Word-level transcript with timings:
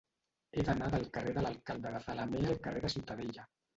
He 0.55 0.63
d'anar 0.69 0.87
del 0.95 1.05
carrer 1.17 1.35
de 1.35 1.43
l'Alcalde 1.47 1.91
de 1.97 2.03
Zalamea 2.09 2.49
al 2.55 2.59
carrer 2.67 2.83
de 2.87 2.93
Ciutadella. 2.95 3.47